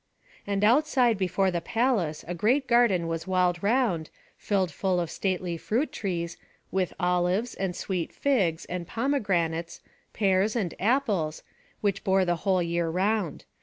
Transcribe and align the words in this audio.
And 0.47 0.63
outside 0.63 1.15
before 1.19 1.51
the 1.51 1.61
palace 1.61 2.25
a 2.27 2.33
great 2.33 2.65
garden 2.65 3.07
was 3.07 3.27
walled 3.27 3.61
round, 3.61 4.09
filled 4.35 4.71
full 4.71 4.99
of 4.99 5.11
stately 5.11 5.57
fruit 5.57 5.91
trees, 5.91 6.37
with 6.71 6.91
olives 6.99 7.53
and 7.53 7.75
sweet 7.75 8.11
figs, 8.11 8.65
and 8.65 8.87
pomegranates, 8.87 9.79
pears, 10.11 10.55
and 10.55 10.73
apples, 10.79 11.43
which 11.81 12.03
bore 12.03 12.25
the 12.25 12.37
whole 12.37 12.63
year 12.63 12.89
round. 12.89 13.45